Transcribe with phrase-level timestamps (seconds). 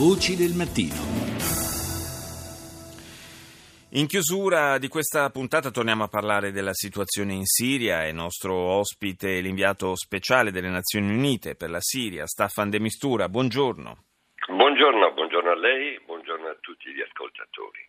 [0.00, 0.96] Voci del mattino.
[4.00, 8.54] In chiusura di questa puntata torniamo a parlare della situazione in Siria e il nostro
[8.54, 13.28] ospite, l'inviato speciale delle Nazioni Unite per la Siria, Staffan de Mistura.
[13.28, 14.04] Buongiorno.
[14.48, 17.84] Buongiorno, buongiorno a lei, buongiorno a tutti gli ascoltatori.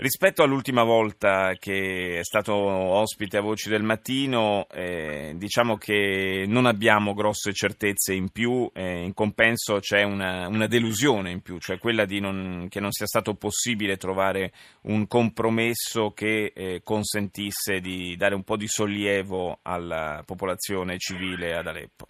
[0.00, 6.64] Rispetto all'ultima volta che è stato ospite a Voci del Mattino, eh, diciamo che non
[6.64, 11.76] abbiamo grosse certezze in più, eh, in compenso c'è una, una, delusione in più, cioè
[11.76, 14.52] quella non, che non sia stato possibile trovare
[14.84, 21.66] un compromesso che eh, consentisse di dare un po' di sollievo alla popolazione civile ad
[21.66, 22.06] Aleppo.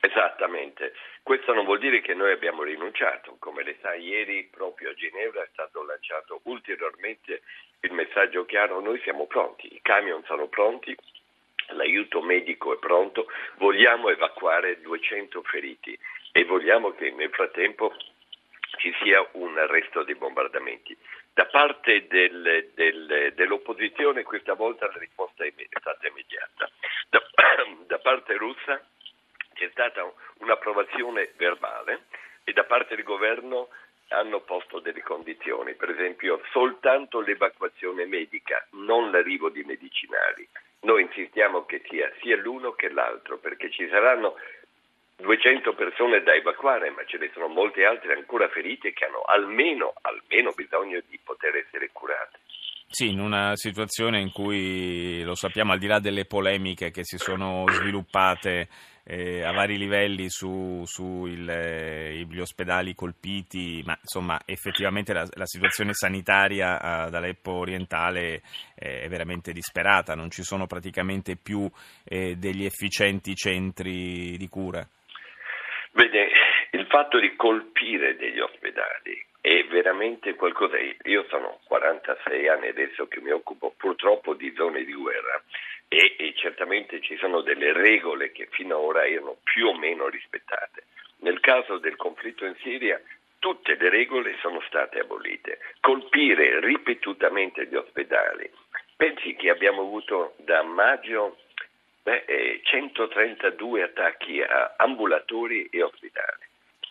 [0.00, 0.92] Esattamente.
[1.28, 3.36] Questo non vuol dire che noi abbiamo rinunciato.
[3.38, 7.42] Come le sa, ieri proprio a Ginevra è stato lanciato ulteriormente
[7.80, 10.96] il messaggio chiaro, noi siamo pronti, i camion sono pronti,
[11.72, 15.98] l'aiuto medico è pronto, vogliamo evacuare 200 feriti
[16.32, 17.94] e vogliamo che nel frattempo
[18.78, 20.96] ci sia un arresto dei bombardamenti.
[21.34, 26.70] Da parte del, del, dell'opposizione questa volta la risposta è stata immediata.
[27.10, 27.22] Da,
[27.86, 28.82] da parte russa
[29.58, 30.02] c'è stata
[31.18, 32.02] un'approvazione verbale
[32.44, 33.68] e da parte del governo
[34.10, 40.48] hanno posto delle condizioni, per esempio soltanto l'evacuazione medica, non l'arrivo di medicinali.
[40.80, 44.36] Noi insistiamo che sia sia l'uno che l'altro, perché ci saranno
[45.16, 49.92] 200 persone da evacuare, ma ce ne sono molte altre ancora ferite che hanno almeno,
[50.02, 52.38] almeno bisogno di poter essere curate.
[52.90, 57.18] Sì, in una situazione in cui, lo sappiamo, al di là delle polemiche che si
[57.18, 58.66] sono sviluppate
[59.04, 65.92] eh, a vari livelli su, su eh, ospedali colpiti, ma insomma effettivamente la, la situazione
[65.92, 68.40] sanitaria ad Aleppo orientale
[68.74, 71.70] eh, è veramente disperata, non ci sono praticamente più
[72.04, 74.86] eh, degli efficienti centri di cura.
[75.92, 76.30] Vede,
[76.70, 80.76] il fatto di colpire degli ospedali è veramente qualcosa.
[81.04, 85.42] Io sono 46 anni adesso che mi occupo purtroppo di zone di guerra
[85.88, 90.08] e, e certamente ci sono delle regole che fino ad ora erano più o meno
[90.08, 90.84] rispettate.
[91.20, 93.00] Nel caso del conflitto in Siria
[93.38, 95.58] tutte le regole sono state abolite.
[95.80, 98.50] Colpire ripetutamente gli ospedali.
[98.96, 101.38] Pensi che abbiamo avuto da maggio
[102.02, 106.47] beh, 132 attacchi a ambulatori e ospedali.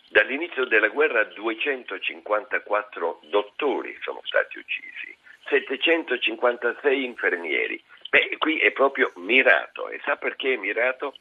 [0.09, 5.13] Dall'inizio della guerra 254 dottori sono stati uccisi,
[5.49, 7.83] 756 infermieri.
[8.09, 11.13] Beh, qui è proprio mirato e sa perché è mirato?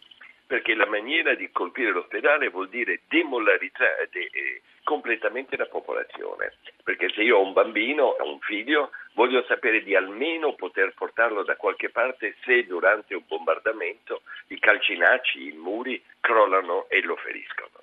[0.46, 6.52] Perché la maniera di colpire l'ospedale vuol dire demolarizzare eh, completamente la popolazione.
[6.84, 11.56] Perché se io ho un bambino, un figlio, voglio sapere di almeno poter portarlo da
[11.56, 17.75] qualche parte se durante un bombardamento i calcinacci, i muri crollano e lo feriscono.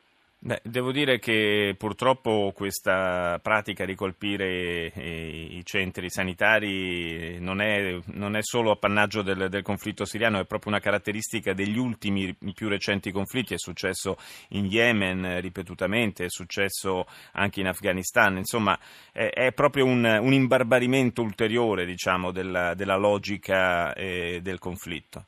[0.46, 7.98] Beh, devo dire che purtroppo questa pratica di colpire eh, i centri sanitari non è,
[8.08, 12.68] non è solo appannaggio del, del, conflitto siriano, è proprio una caratteristica degli ultimi più
[12.68, 13.54] recenti conflitti.
[13.54, 14.18] È successo
[14.50, 18.36] in Yemen ripetutamente, è successo anche in Afghanistan.
[18.36, 18.78] Insomma,
[19.14, 25.26] è, è proprio un, un, imbarbarimento ulteriore diciamo, della, della logica eh, del conflitto.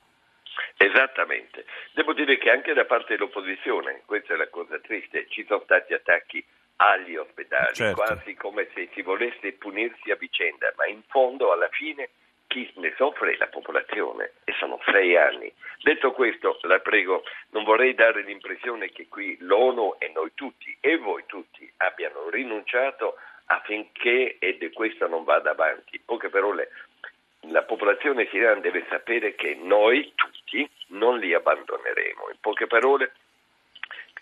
[0.78, 1.66] Esattamente.
[1.94, 5.94] Devo dire che anche da parte dell'opposizione, questa è la cosa triste, ci sono stati
[5.94, 6.44] attacchi
[6.78, 8.02] agli ospedali, certo.
[8.02, 12.10] quasi come se si volesse punirsi a vicenda, ma in fondo alla fine
[12.48, 15.52] chi ne soffre è la popolazione e sono sei anni.
[15.82, 20.98] Detto questo, la prego, non vorrei dare l'impressione che qui l'ONU e noi tutti e
[20.98, 23.16] voi tutti abbiano rinunciato
[23.48, 26.02] affinché ed questo non vada avanti.
[26.04, 26.72] Poche parole,
[27.50, 32.30] la popolazione siriana deve sapere che noi tutti non li abbandoneremo.
[32.30, 33.14] In poche parole,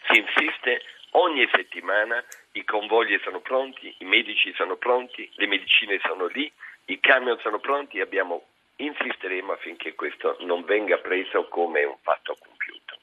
[0.09, 2.23] si insiste ogni settimana,
[2.53, 6.51] i convogli sono pronti, i medici sono pronti, le medicine sono lì,
[6.85, 8.44] i camion sono pronti, abbiamo,
[8.78, 12.97] insisteremo affinché questo non venga preso come un fatto compiuto.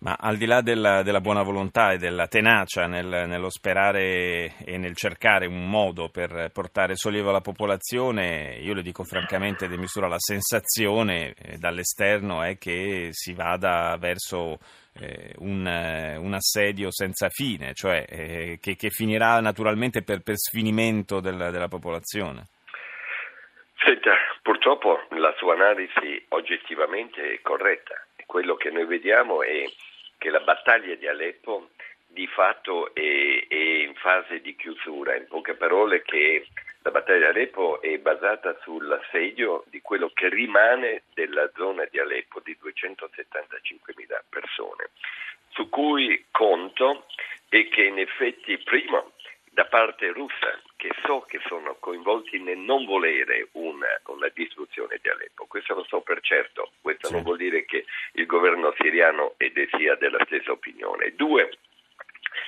[0.00, 4.78] Ma al di là della, della, buona volontà e della tenacia nel, nello sperare e
[4.78, 10.06] nel cercare un modo per portare sollievo alla popolazione, io le dico francamente di misura
[10.06, 14.60] la sensazione eh, dall'esterno è che si vada verso
[15.00, 21.18] eh, un, un, assedio senza fine, cioè eh, che, che, finirà naturalmente per, per sfinimento
[21.18, 22.46] del, della popolazione.
[23.74, 27.94] Senta, purtroppo la sua analisi oggettivamente è corretta.
[28.26, 29.64] Quello che noi vediamo è
[30.18, 31.70] che la battaglia di Aleppo
[32.08, 36.46] di fatto è, è, in fase di chiusura, in poche parole che
[36.82, 42.40] La battaglia di Aleppo è basata sull'assedio di quello che rimane della zona di Aleppo
[42.40, 44.90] di 275.000 persone,
[45.50, 47.06] su cui conto
[47.48, 49.04] e che in effetti prima
[49.50, 55.08] da parte russa, che so che sono coinvolti nel non volere una, una distruzione di
[55.08, 55.46] Aleppo.
[55.46, 57.14] Questo lo so per certo, questo sì.
[57.14, 59.34] non vuol dire che il governo siriano
[59.76, 61.16] sia della stessa opinione.
[61.16, 61.50] Due,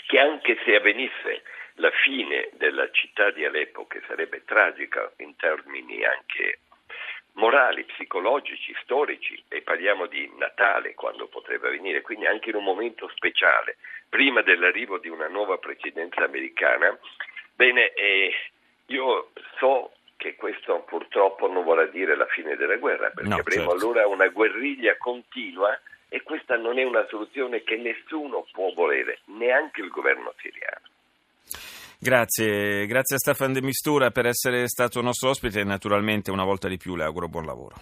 [0.06, 1.42] che anche se avvenisse
[1.74, 6.60] la fine della città di Aleppo, che sarebbe tragica in termini anche
[7.32, 13.10] morali, psicologici, storici, e parliamo di Natale quando potrebbe avvenire, quindi anche in un momento
[13.14, 13.78] speciale,
[14.08, 16.96] prima dell'arrivo di una nuova presidenza americana.
[17.60, 18.32] Bene, eh,
[18.86, 23.68] io so che questo purtroppo non vorrà dire la fine della guerra, perché no, avremo
[23.68, 23.84] certo.
[23.84, 25.78] allora una guerriglia continua
[26.08, 30.86] e questa non è una soluzione che nessuno può volere, neanche il governo siriano.
[31.98, 36.66] Grazie, grazie a Stefan De Mistura per essere stato nostro ospite e naturalmente una volta
[36.66, 37.74] di più le auguro buon lavoro.